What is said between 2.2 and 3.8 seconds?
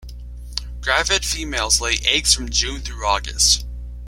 from June through August.